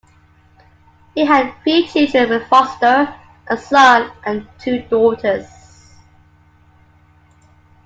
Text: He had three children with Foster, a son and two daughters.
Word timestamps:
He 1.13 1.25
had 1.27 1.53
three 1.61 1.85
children 1.85 2.29
with 2.31 2.47
Foster, 2.47 3.13
a 3.45 3.55
son 3.55 4.11
and 4.25 4.47
two 4.57 4.81
daughters. 4.87 5.45